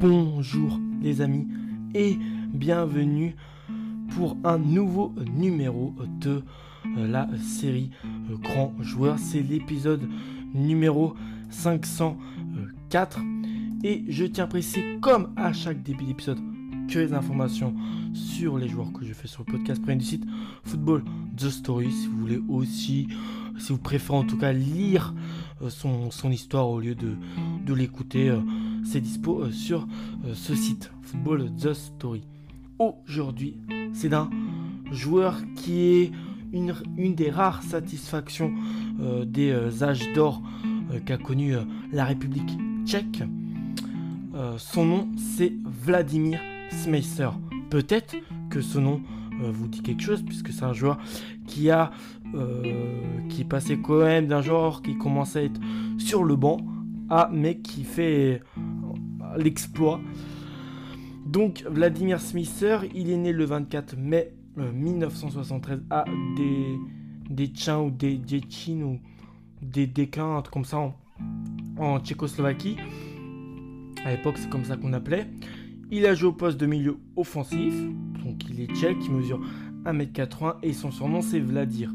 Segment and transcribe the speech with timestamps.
[0.00, 1.48] Bonjour les amis
[1.92, 2.16] et
[2.54, 3.34] bienvenue
[4.10, 6.44] pour un nouveau numéro de
[6.96, 7.90] euh, la série
[8.30, 9.18] euh, Grand Joueur.
[9.18, 10.08] C'est l'épisode
[10.54, 11.14] numéro
[11.50, 13.18] 504
[13.82, 16.38] et je tiens à préciser comme à chaque début d'épisode
[16.88, 17.74] que les informations
[18.14, 20.24] sur les joueurs que je fais sur le podcast prennent du site
[20.62, 21.02] Football
[21.36, 23.08] The Story si vous voulez aussi
[23.58, 25.12] si vous préférez en tout cas lire
[25.60, 28.32] euh, son, histoire au lieu de l'écouter
[28.84, 29.86] c'est dispo euh, sur
[30.24, 32.22] euh, ce site, Football The Story.
[32.78, 33.56] Aujourd'hui,
[33.92, 34.30] c'est d'un
[34.90, 36.12] joueur qui est
[36.52, 36.74] une,
[37.14, 38.52] des rares satisfactions
[39.00, 40.42] euh, des âges d'or
[41.04, 41.54] qu'a connu
[41.92, 43.22] la République tchèque.
[44.56, 45.52] son nom, c'est
[45.84, 47.28] Vladimir Smeisser.
[47.68, 48.16] Peut-être
[48.48, 49.02] que ce nom
[49.38, 50.96] vous dit quelque chose, puisque c'est un joueur
[51.46, 51.90] qui a
[53.28, 55.60] qui est passé quand même d'un joueur qui commence à être
[55.98, 56.58] sur le banc
[57.10, 58.42] à mais qui fait
[59.36, 60.00] l'exploit.
[61.26, 66.04] Donc Vladimir Smisser, il est né le 24 mai 1973 euh, à
[66.36, 66.78] des
[67.30, 68.98] des ou des Djetchin ou
[69.60, 70.94] des Déquins, un truc comme ça en,
[71.76, 72.76] en Tchécoslovaquie.
[74.04, 75.26] À l'époque, c'est comme ça qu'on appelait.
[75.90, 77.74] Il a joué au poste de milieu offensif,
[78.24, 79.40] donc il est tchèque, il mesure
[79.84, 81.92] 1m80 et son surnom c'est Vladir.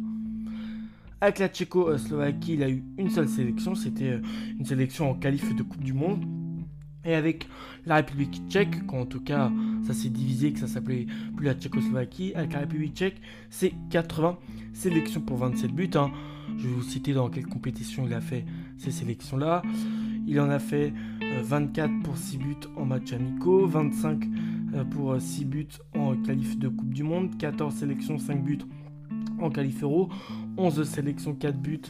[1.23, 4.21] Avec la Tchécoslovaquie, il a eu une seule sélection, c'était euh,
[4.59, 6.25] une sélection en qualif de Coupe du Monde
[7.05, 7.47] et avec
[7.85, 9.49] la République tchèque, quand en tout cas
[9.87, 11.07] ça s'est divisé, que ça s'appelait
[11.37, 14.37] plus la Tchécoslovaquie, avec la République tchèque, c'est 80
[14.73, 15.89] sélections pour 27 buts.
[15.95, 16.11] Hein.
[16.57, 18.43] Je vais vous citer dans quelle compétition il a fait
[18.77, 19.61] ces sélections-là.
[20.27, 20.91] Il en a fait
[21.41, 24.25] 24 euh, pour 6 buts en match amicaux, 25
[24.73, 28.59] euh, pour 6 euh, buts en qualif de Coupe du Monde, 14 sélections, 5 buts
[29.39, 30.09] en qualif euro,
[30.57, 31.81] 11 sélections, 4 buts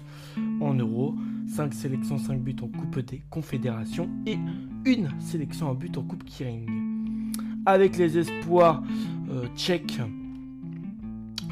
[0.62, 1.16] en euro,
[1.48, 4.38] 5 sélections, 5 buts en Coupe des Confédérations et
[4.86, 6.70] une sélection en but en Coupe Kiring.
[7.66, 8.84] Avec les espoirs
[9.30, 10.00] euh, tchèques,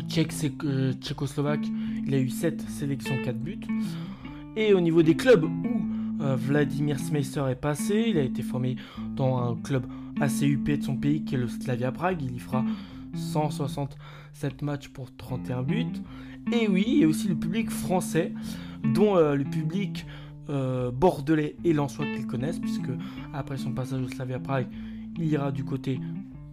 [0.09, 1.68] tchèques euh, tchécoslovaques,
[2.06, 3.59] il a eu 7 sélections, 4 buts.
[4.56, 8.75] Et au niveau des clubs où euh, Vladimir Smeisser est passé, il a été formé
[9.16, 9.85] dans un club
[10.19, 12.22] assez huppé de son pays qui est le Slavia Prague.
[12.22, 12.66] Il y fera
[13.13, 15.85] 167 matchs pour 31 buts.
[16.51, 18.33] Et oui, il y a aussi le public français,
[18.83, 20.05] dont le public
[20.49, 22.89] euh, bordelais et lensois qu'ils connaissent, puisque
[23.33, 24.67] après son passage au Slavia Prague,
[25.17, 26.00] il ira du côté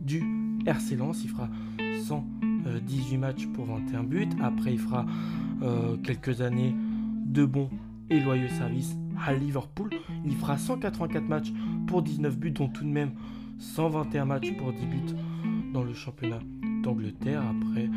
[0.00, 0.22] du
[0.66, 1.24] RC Lens.
[1.24, 1.48] Il fera
[2.04, 4.28] 118 matchs pour 21 buts.
[4.41, 5.04] Après, il fera
[5.62, 6.76] euh, quelques années
[7.24, 7.70] de bons
[8.10, 8.94] et loyaux services
[9.26, 9.91] à Liverpool.
[10.24, 11.52] Il fera 184 matchs
[11.86, 13.12] pour 19 buts, dont tout de même
[13.58, 15.14] 121 matchs pour 10 buts
[15.72, 16.40] dans le championnat
[16.82, 17.42] d'Angleterre.
[17.42, 17.88] Après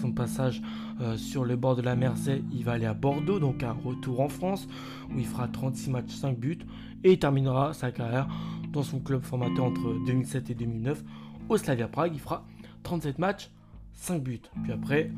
[0.00, 0.62] son passage
[1.00, 4.20] euh, sur le bord de la Mersey, il va aller à Bordeaux, donc un retour
[4.20, 4.68] en France,
[5.14, 6.58] où il fera 36 matchs, 5 buts,
[7.04, 8.28] et il terminera sa carrière
[8.72, 11.02] dans son club formateur entre 2007 et 2009,
[11.48, 12.12] au Slavia Prague.
[12.14, 12.46] Il fera
[12.82, 13.50] 37 matchs,
[13.94, 14.40] 5 buts.
[14.62, 15.10] Puis après,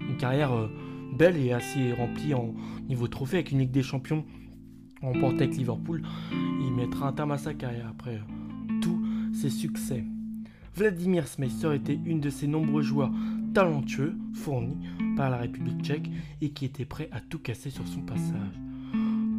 [0.00, 0.68] une carrière euh,
[1.16, 2.54] belle et assez remplie en
[2.88, 4.24] niveau trophée, avec une Ligue des Champions
[5.02, 6.02] remportée avec Liverpool.
[6.32, 9.02] Il mettra un terme à sa carrière après euh, tous
[9.34, 10.04] ses succès.
[10.74, 13.10] Vladimir Smeisser était une de ces nombreux joueurs
[13.52, 14.78] talentueux fournis
[15.18, 16.10] par la République tchèque
[16.40, 18.58] et qui était prêt à tout casser sur son passage.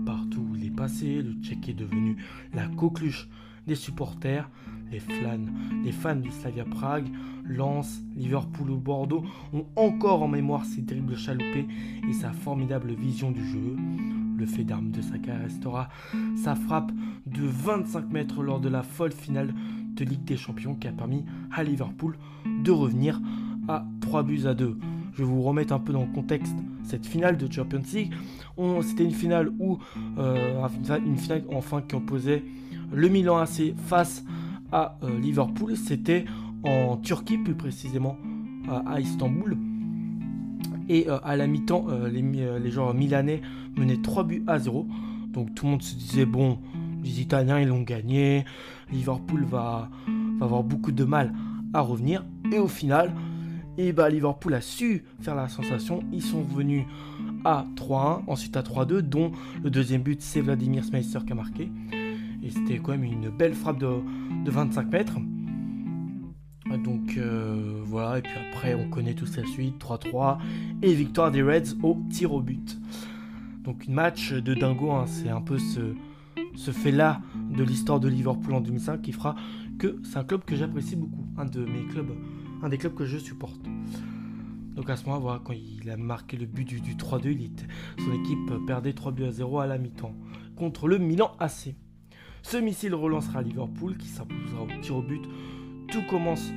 [0.06, 2.18] Partout où il est passé, le tchèque est devenu
[2.54, 3.28] la coqueluche
[3.66, 4.48] des supporters.
[4.92, 5.40] Les fans,
[5.84, 7.08] les fans du Slavia Prague,
[7.46, 11.66] Lens, Liverpool ou Bordeaux ont encore en mémoire ses terribles chaloupés
[12.08, 13.76] et sa formidable vision du jeu.
[14.38, 15.90] Le fait d'armes de sa carrière restera
[16.36, 16.92] sa frappe
[17.26, 19.54] de 25 mètres lors de la folle finale
[19.96, 22.18] de Ligue des Champions qui a permis à Liverpool
[22.64, 23.22] de revenir
[23.68, 24.78] à 3 buts à 2.
[25.14, 28.14] Je vais vous remettre un peu dans le contexte cette finale de Champions League.
[28.82, 29.78] C'était une finale où
[30.18, 30.68] euh,
[31.06, 32.44] une finale enfin qui opposait
[32.92, 34.24] le Milan AC face
[34.72, 35.76] à euh, Liverpool.
[35.78, 36.26] C'était
[36.64, 38.18] en Turquie plus précisément
[38.88, 39.58] à Istanbul.
[40.90, 43.42] Et euh, à la mi-temps, les, les joueurs milanais
[43.76, 44.88] menaient 3 buts à 0.
[45.32, 46.60] Donc tout le monde se disait bon,
[47.04, 48.46] les Italiens, ils l'ont gagné.
[48.92, 49.90] Liverpool va,
[50.42, 51.34] avoir beaucoup de mal
[51.74, 52.24] à revenir.
[52.52, 53.14] Et au final,
[53.78, 56.02] eh ben, Liverpool a su faire la sensation.
[56.12, 56.86] Ils sont revenus
[57.44, 59.32] à 3-1, ensuite à 3-2, dont
[59.64, 61.72] le deuxième but, c'est Vladimir Smeisser qui a marqué.
[62.44, 63.88] Et c'était quand même une belle frappe de,
[64.46, 65.18] 25 mètres.
[66.78, 70.38] Donc euh, voilà, et puis après on connaît toute la suite, 3-3,
[70.82, 72.80] et victoire des Reds au tir au but.
[73.64, 75.06] Donc une match de dingo, hein.
[75.08, 79.36] c'est un peu ce, fait-là de l'histoire de Liverpool en 2005 qui fera
[79.78, 82.12] que c'est un club que j'apprécie beaucoup, un de mes clubs,
[82.62, 83.60] un des clubs que je supporte.
[84.76, 87.50] Donc à ce moment, voilà, quand il a marqué le but du, 3-2,
[88.00, 90.16] son équipe perdait 3 buts à 0 à la mi-temps
[90.56, 91.76] contre le Milan AC.
[92.42, 95.22] Ce missile relancera Liverpool qui s'imposera au tir au but.
[95.94, 96.52] Tout commence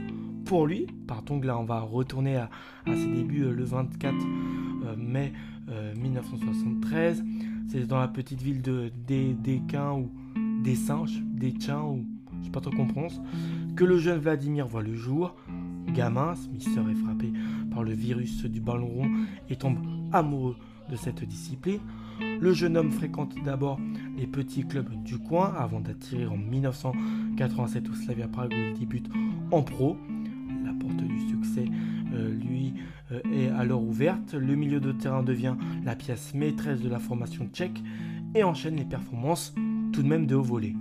[0.46, 0.86] pour lui.
[1.06, 2.48] Partons là, on va retourner à,
[2.86, 5.34] ses débuts euh, le 24 euh, mai
[5.94, 7.22] 1973.
[7.68, 10.10] C'est dans la petite ville de Desquin ou
[10.64, 11.04] Dessin,
[11.34, 12.06] Desquin ou
[12.40, 13.20] je sais pas trop qu'on prononce,
[13.76, 15.36] que le jeune Vladimir voit le jour.
[15.88, 17.30] Gamin, Smither est frappé
[17.70, 19.10] par le virus du ballon rond
[19.50, 19.76] et tombe
[20.14, 20.56] amoureux
[20.88, 21.80] de cette discipline.
[22.20, 23.78] Le jeune homme fréquente d'abord
[24.16, 29.08] les petits clubs du coin avant d'attirer en 1987 au Slavia Prague où il débute
[29.50, 29.96] en pro.
[30.64, 31.66] La porte du succès,
[32.14, 32.74] euh, lui,
[33.12, 34.34] euh, est alors ouverte.
[34.34, 35.54] Le milieu de terrain devient
[35.84, 37.82] la pièce maîtresse de la formation tchèque
[38.34, 39.54] et enchaîne les performances
[39.92, 40.74] tout de même de haut volet.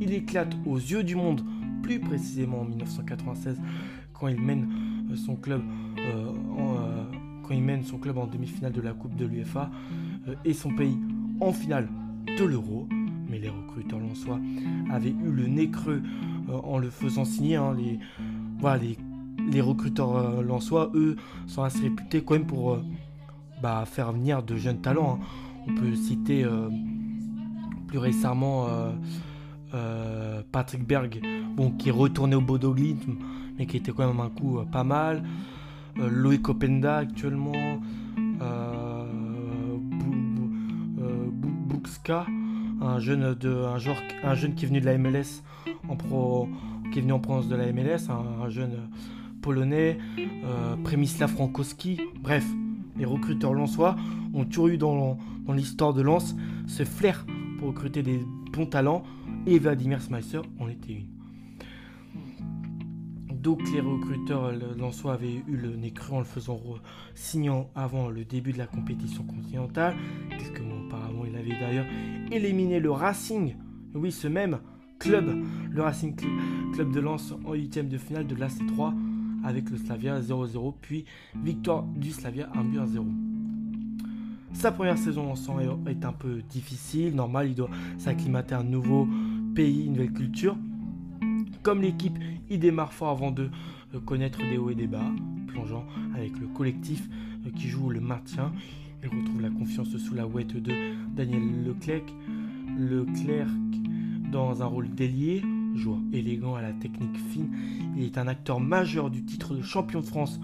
[0.00, 1.42] Il éclate aux yeux du monde,
[1.82, 3.60] plus précisément en 1996,
[4.12, 4.68] quand il mène
[5.10, 5.62] euh, son club
[6.58, 6.76] en,
[7.46, 9.70] quand il mène son club en demi-finale de la Coupe de l'UEFA
[10.28, 10.98] euh, et son pays
[11.40, 11.88] en finale
[12.38, 12.88] de l'Euro.
[13.28, 14.38] Mais les recruteurs lensois
[14.90, 16.02] avaient eu le nez creux
[16.48, 17.56] euh, en le faisant signer.
[17.56, 17.74] Hein.
[17.76, 17.98] les,
[18.58, 18.82] voilà,
[19.50, 21.16] les, recruteurs euh, lensois, eux,
[21.46, 22.78] sont assez réputés quand même pour
[23.62, 25.18] bah, faire venir de jeunes talents.
[25.20, 25.26] Hein.
[25.68, 26.46] On peut citer
[27.88, 28.68] plus récemment
[30.52, 31.20] Patrick Berg,
[31.56, 32.94] bon, qui est retourné au Bodoglint,
[33.58, 35.24] mais qui était quand même un coup pas mal.
[35.98, 36.42] Euh, Loïc
[36.84, 37.52] actuellement,
[38.42, 39.04] euh,
[41.00, 42.26] euh, Buxka,
[42.80, 45.42] un jeune, de, un, genre, un jeune qui est venu de la MLS
[45.88, 46.48] en pro,
[46.92, 48.88] qui est venu en province de la MLS, un, jeune
[49.40, 52.44] polonais, euh, Przemysław Frankowski, bref,
[52.96, 53.96] les recruteurs lensois
[54.34, 57.24] ont toujours eu dans, dans l'histoire de Lens ce flair
[57.58, 58.20] pour recruter des
[58.52, 59.02] bons talents
[59.46, 61.15] et Vladimir Smicer en était une.
[63.46, 66.60] Donc les recruteurs Lançois avaient eu le nez cru en le faisant
[67.14, 69.94] signant avant le début de la compétition continentale.
[70.30, 71.86] Quelques mois auparavant, il avait d'ailleurs
[72.32, 73.54] éliminé le Racing,
[73.94, 74.58] oui ce même
[74.98, 76.16] club, le Racing
[76.72, 78.92] Club de Lens en huitième de finale de l'AC3
[79.44, 81.04] avec le Slavia 0-0, puis
[81.40, 83.06] victoire du Slavia 1 but 0.
[84.54, 88.64] Sa première saison en sang est un peu difficile, normal, il doit s'acclimater à un
[88.64, 89.06] nouveau
[89.54, 90.56] pays, une nouvelle culture.
[91.66, 92.16] Comme l'équipe,
[92.48, 93.50] il démarre fort avant de
[93.92, 95.10] euh, connaître des hauts et des bas,
[95.48, 95.84] plongeant
[96.14, 97.08] avec le collectif
[97.44, 98.52] euh, qui joue le maintien.
[99.02, 100.72] Il retrouve la confiance sous la ouette de
[101.16, 102.04] Daniel Leclerc,
[102.78, 103.48] Leclerc
[104.30, 105.42] dans un rôle délié,
[105.74, 107.50] joueur élégant à la technique fine.
[107.96, 110.38] Il est un acteur majeur du titre de champion de France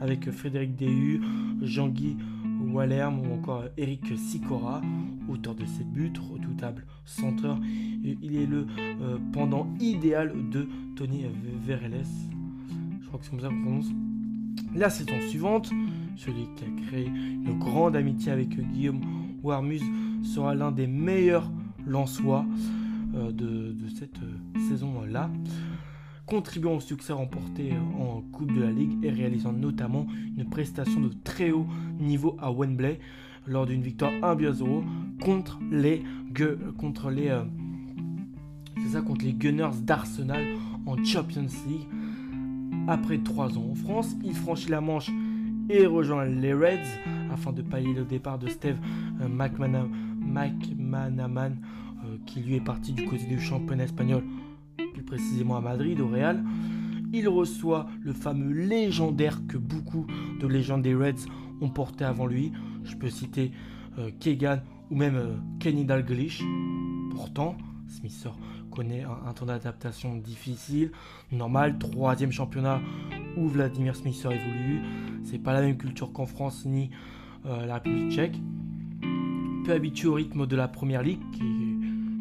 [0.00, 1.20] avec Frédéric Déhu,
[1.60, 2.16] Jean-Guy
[2.60, 4.80] Wallerm ou encore Eric Sicora,
[5.28, 7.58] auteur de 7 buts, redoutable centreur.
[8.02, 11.26] Il est le euh, pendant idéal de Tony
[11.66, 12.04] Vereles.
[13.00, 13.90] Je crois que c'est comme ça qu'on prononce.
[14.74, 15.70] La saison suivante,
[16.16, 19.00] celui qui a créé une grande amitié avec Guillaume
[19.42, 19.80] Warmus
[20.22, 21.50] sera l'un des meilleurs
[21.86, 22.44] Lensois
[23.14, 25.30] euh, de, cette euh, saison-là
[26.28, 31.10] contribuant au succès remporté en Coupe de la Ligue et réalisant notamment une prestation de
[31.24, 31.66] très haut
[31.98, 32.98] niveau à Wembley
[33.46, 34.84] lors d'une victoire 1 0
[35.22, 36.02] contre les
[36.76, 37.44] contre les euh,
[39.02, 40.44] contre les Gunners d'Arsenal
[40.86, 41.88] en Champions League.
[42.86, 45.10] Après trois ans en France, il franchit la Manche
[45.68, 46.88] et rejoint les Reds
[47.30, 48.78] afin de pallier le départ de Steve
[49.20, 50.56] euh, McManaman,
[52.04, 54.24] euh, qui lui est parti du côté du championnat espagnol
[55.02, 56.42] précisément à Madrid, au Real.
[57.12, 60.06] Il reçoit le fameux légendaire que beaucoup
[60.40, 61.26] de légendes des Reds
[61.60, 62.52] ont porté avant lui.
[62.84, 63.52] Je peux citer
[63.98, 64.58] euh, Kegan
[64.90, 66.42] ou même euh, Kenny Dalglish.
[67.10, 67.56] Pourtant,
[67.88, 68.32] Smither
[68.70, 70.92] connaît un, temps d'adaptation difficile,
[71.32, 72.80] normal, troisième championnat
[73.36, 74.82] où Vladimir Smither évolue.
[75.24, 76.90] C'est pas la même culture qu'en France ni
[77.46, 78.40] euh, la République tchèque.
[79.64, 81.57] Peu habitué au rythme de la première ligue, qui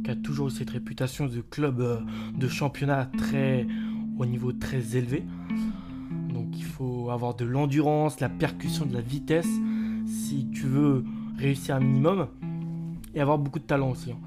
[0.10, 2.00] a toujours cette réputation de club euh,
[2.36, 3.68] de championnat très
[4.18, 5.24] au niveau très élevé.
[6.34, 9.50] Donc il faut avoir de l'endurance, la percussion, de la vitesse
[10.06, 11.04] si tu veux
[11.38, 12.28] réussir un minimum
[13.14, 14.12] et avoir beaucoup de talent aussi.
[14.12, 14.18] Hein.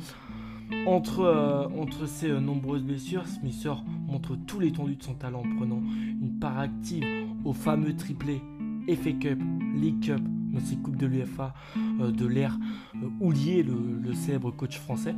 [0.87, 3.75] Entre, euh, entre ces euh, nombreuses blessures, Smither
[4.06, 5.82] montre tout l'étendue de son talent en prenant
[6.22, 7.04] une part active
[7.44, 8.40] au fameux triplé
[8.87, 9.40] FA Cup,
[9.75, 10.20] League Cup,
[10.50, 12.58] mais aussi Coupe de l'UFA de l'ère
[13.20, 15.14] Houlier, le, le célèbre coach français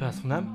[0.00, 0.46] à son âme.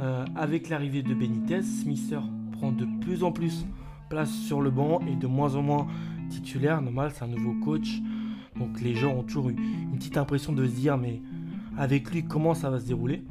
[0.00, 2.20] Euh, avec l'arrivée de Benitez, Smither
[2.52, 3.66] prend de plus en plus
[4.08, 5.86] place sur le banc et de moins en moins
[6.30, 6.80] titulaire.
[6.80, 8.00] Normal, c'est un nouveau coach.
[8.56, 11.20] Donc les gens ont toujours eu une petite impression de se dire, mais
[11.76, 13.24] avec lui, comment ça va se dérouler?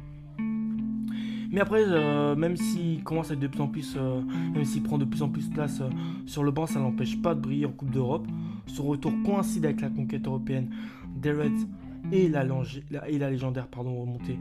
[1.50, 4.20] Mais après, euh, même s'il commence à être de plus en plus, euh,
[4.52, 5.82] même s'il prend de plus en plus place
[6.26, 8.26] sur le banc, ça n'empêche pas de briller en Coupe d'Europe.
[8.66, 10.68] Son retour coïncide avec la conquête européenne
[11.16, 11.66] des Reds
[12.12, 14.38] et la, légendaire pardon, remontée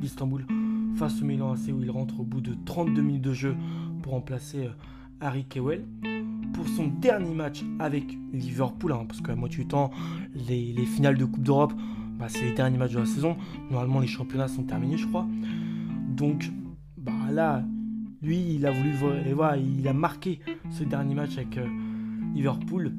[0.00, 0.46] d'Istanbul
[0.96, 3.56] face au Milan AC où il rentre au bout de 32 minutes de jeu
[4.02, 4.70] pour remplacer euh,
[5.20, 5.84] Harry Kewell.
[6.52, 9.90] Pour son dernier match avec Liverpool, hein, parce qu'à moitié du temps,
[10.34, 11.72] les, finales de Coupe d'Europe,
[12.18, 13.36] bah, c'est les derniers matchs de la saison.
[13.70, 15.26] Normalement, les championnats sont terminés, je crois.
[16.08, 16.50] Donc,
[16.98, 17.64] bah, là,
[18.20, 18.92] lui, il a voulu,
[19.32, 21.66] voir, il a marqué ce dernier match avec euh,
[22.34, 22.92] Liverpool.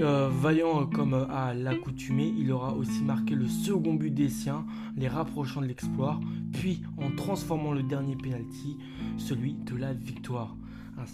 [0.00, 4.64] Euh, vaillant comme à l'accoutumée, il aura aussi marqué le second but des siens,
[4.96, 6.18] les rapprochant de l'exploit,
[6.52, 8.78] puis en transformant le dernier penalty,
[9.18, 10.56] celui de la victoire.
[10.98, 11.06] Un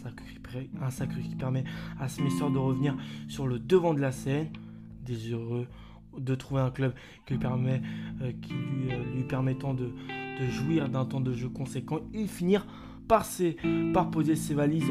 [0.91, 1.65] sacré, qui permet
[2.01, 2.97] à Smith de revenir
[3.29, 4.49] sur le devant de la scène,
[5.05, 5.67] désireux
[6.17, 6.95] de trouver un club
[7.27, 9.93] qui lui, euh, euh, permettant de,
[10.51, 12.67] jouir d'un temps de jeu conséquent et finir
[13.07, 13.25] par,
[14.11, 14.91] poser ses valises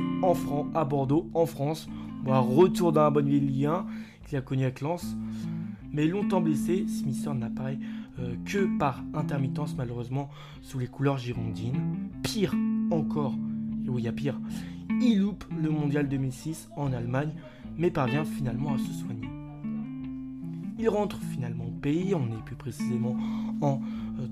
[0.73, 1.87] à Bordeaux, en France,
[2.25, 3.85] retour dans la bonne 1
[4.27, 5.15] qu'il a connu avec Lens.
[5.91, 7.79] Mais longtemps blessé, Smither n'apparaît
[8.19, 10.29] euh, que par intermittence malheureusement
[10.61, 12.09] sous les couleurs girondines.
[12.23, 12.53] Pire
[12.91, 13.35] encore,
[13.85, 14.39] et oui il y a pire,
[15.01, 17.33] il loupe le mondial 2006 en Allemagne,
[17.77, 19.29] mais parvient finalement à se soigner.
[20.79, 23.15] Il rentre finalement au pays, on est plus précisément
[23.61, 23.81] en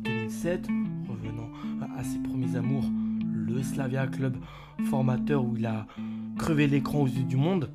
[0.03, 0.73] 2007, euh,
[1.09, 1.49] revenant
[1.97, 2.85] à ses premiers amours,
[3.33, 4.35] le Slavia Club
[4.89, 5.87] formateur où il a
[6.37, 7.69] crevé l'écran aux yeux du monde.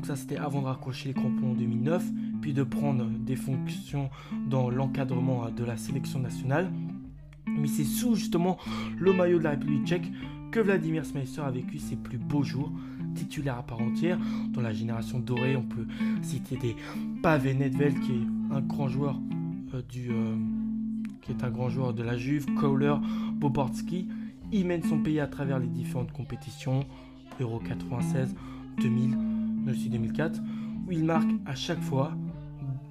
[0.00, 2.02] Donc ça c'était avant de raccrocher les crampons en 2009,
[2.40, 4.08] puis de prendre des fonctions
[4.48, 6.70] dans l'encadrement de la sélection nationale.
[7.46, 8.56] Mais c'est sous justement
[8.98, 10.10] le maillot de la République tchèque
[10.52, 12.72] que Vladimir Smeisser a vécu ses plus beaux jours,
[13.14, 14.18] titulaire à part entière.
[14.54, 15.86] Dans la génération dorée, on peut
[16.22, 16.76] citer des
[17.22, 19.20] Pavel Nedved qui est un grand joueur
[19.74, 20.34] euh, du, euh,
[21.20, 22.94] qui est un grand joueur de la Juve, Kohler,
[23.34, 24.08] Boborski.
[24.50, 26.86] Il mène son pays à travers les différentes compétitions,
[27.38, 28.34] Euro 96,
[28.80, 29.29] 2000,
[29.68, 30.40] aussi 2004,
[30.86, 32.12] où il marque à chaque fois.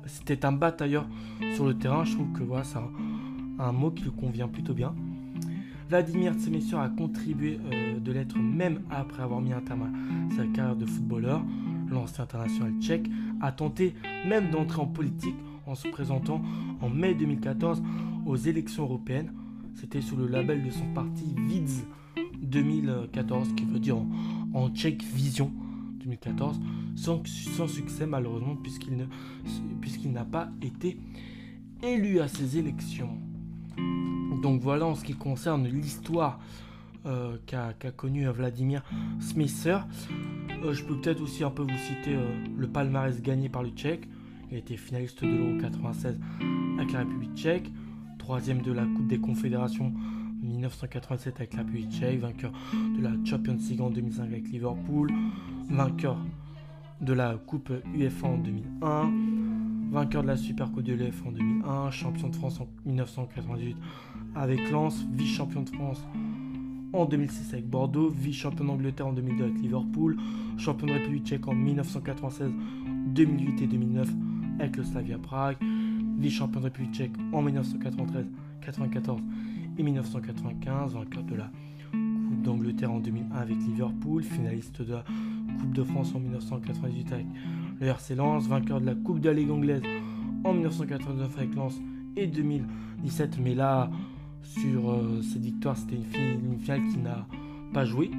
[0.06, 1.08] C'était un batailleur
[1.56, 2.04] sur le terrain.
[2.04, 2.80] Je trouve que voilà, c'est
[3.60, 4.96] un, mot qui lui convient plutôt bien.
[5.88, 10.46] Vladimir Tsemessier a contribué euh, de l'être même après avoir mis un terme à sa
[10.48, 11.44] carrière de footballeur.
[11.90, 13.10] L'ancien international tchèque
[13.42, 13.96] a tenté
[14.28, 15.36] même d'entrer en politique
[15.66, 16.42] en se présentant
[16.82, 17.82] en mai 2014
[18.26, 19.32] aux élections européennes.
[19.76, 21.86] C'était sous le label de son parti VIDZ
[22.42, 23.98] 2014, qui veut dire
[24.54, 25.52] en tchèque Vision.
[26.10, 26.60] 2014,
[26.96, 30.98] sans, succès malheureusement puisqu'il n'a pas été
[31.84, 33.18] élu à ces élections.
[34.42, 36.40] Donc voilà en ce qui concerne l'histoire
[37.06, 38.84] euh, qu'a connu Vladimir
[39.20, 39.78] Smisser.
[40.64, 42.26] Euh, je peux peut-être aussi un peu vous citer euh,
[42.58, 44.08] le palmarès gagné par le Tchèque.
[44.50, 46.20] Il a été finaliste de l'Euro 96
[46.78, 47.72] avec la République tchèque,
[48.18, 49.94] troisième de la Coupe des Confédérations
[50.42, 55.12] 1987 avec la tchèque, vainqueur de la Champions League en 2005 avec Liverpool,
[55.70, 56.18] vainqueur
[57.02, 59.12] de la Coupe UEFA en 2001,
[59.92, 63.78] vainqueur de la Super Coupe de l'UEFA en 2001, champion de France en 1998
[64.36, 66.06] avec Lens, vice-champion de France
[66.94, 70.18] en 2006 avec Bordeaux, vice-champion d'Angleterre en 2002 avec Liverpool,
[70.58, 72.52] champion de République tchèque en 1996,
[73.08, 74.10] 2008 et 2009
[74.60, 75.58] avec le Slavia Prague,
[76.18, 78.26] vice-champion de République tchèque en 1993,
[78.62, 79.22] 94
[79.80, 81.50] et 1995, vainqueur de la
[81.92, 85.06] Coupe d'Angleterre en 2001 avec Liverpool, finaliste de la
[85.60, 87.26] Coupe de France en 1998 avec
[87.80, 89.82] le RC Lens, vainqueur de la Coupe de la Ligue anglaise
[90.44, 91.80] en 1989 avec Lens
[92.18, 93.40] et 2017.
[93.42, 93.90] Mais là,
[94.42, 97.26] sur euh, cette victoire, c'était une, finale qui n'a
[97.74, 98.12] pas joué,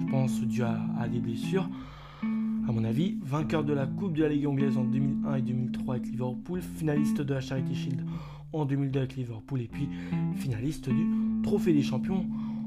[0.00, 1.68] je pense dû à, des blessures.
[2.22, 5.94] À mon avis, vainqueur de la Coupe de la Ligue anglaise en 2001 et 2003
[5.94, 8.04] avec Liverpool, finaliste de la Charity Shield
[8.60, 9.88] en 2002 avec Liverpool et puis
[10.36, 11.06] finaliste du
[11.42, 12.26] Trophée des Champions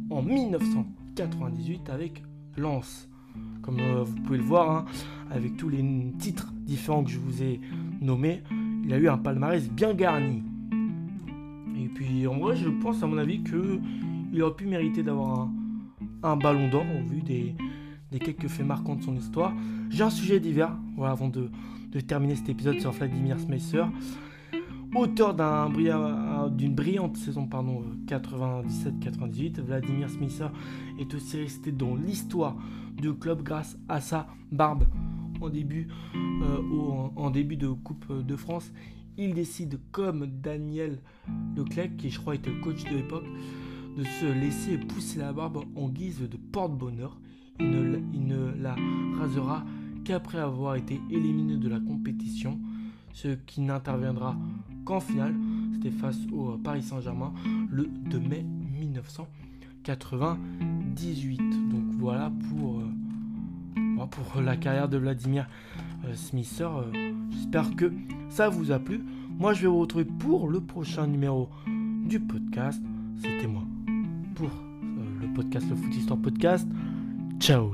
[0.09, 2.23] en 1998 avec
[2.55, 3.09] Lens.
[3.61, 4.85] Comme euh, vous pouvez le voir, hein,
[5.31, 5.83] avec tous les
[6.17, 7.59] titres différents que je vous ai
[8.01, 8.41] nommés,
[8.83, 10.43] il a eu un palmarès bien garni.
[11.77, 15.49] Et puis en vrai, je pense à mon avis qu'il aurait pu mériter d'avoir
[16.23, 17.55] un, ballon d'or au vu des,
[18.19, 19.53] quelques faits marquants de son histoire.
[19.89, 21.49] J'ai un sujet divers, voilà, avant de,
[22.07, 23.83] terminer cet épisode sur Vladimir Smeisser.
[24.95, 25.35] Auteur
[26.51, 30.47] d'une brillante saison 97-98, Vladimir Smisser
[30.99, 32.55] est aussi resté dans l'histoire
[32.95, 34.85] du club grâce à sa barbe.
[35.41, 38.71] En début, euh, en début de Coupe de France,
[39.17, 40.99] il décide, comme Daniel
[41.55, 43.25] Leclerc, qui je crois était le coach de l'époque,
[43.97, 47.19] de se laisser pousser la barbe en guise de porte-bonheur.
[47.59, 48.75] Il ne, il ne la
[49.17, 49.65] rasera
[50.05, 52.59] qu'après avoir été éliminé de la compétition,
[53.11, 54.37] ce qui n'interviendra
[54.87, 55.35] qu'en finale,
[55.73, 57.33] c'était face au Paris Saint-Germain
[57.69, 58.45] le 2 mai
[58.79, 61.37] 1998.
[61.69, 65.49] Donc voilà pour, euh, pour la carrière de Vladimir
[66.05, 66.63] euh, Smisser.
[66.63, 67.91] Euh, j'espère que
[68.29, 69.03] ça vous a plu.
[69.37, 71.49] Moi, je vais vous retrouver pour le prochain numéro
[72.05, 72.81] du podcast.
[73.21, 73.63] C'était moi
[74.35, 76.65] pour euh, le podcast, le Foot Histoire Podcast.
[77.39, 77.73] Ciao